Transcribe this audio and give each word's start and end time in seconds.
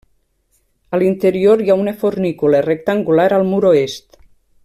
A 0.97 0.99
l'interior 1.01 1.61
hi 1.65 1.69
ha 1.73 1.77
una 1.83 1.93
fornícula 2.05 2.63
rectangular 2.69 3.27
al 3.39 3.47
mur 3.53 3.63
oest. 3.75 4.21